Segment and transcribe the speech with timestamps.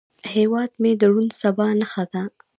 [0.33, 2.23] هیواد مې د روڼ سبا نښه ده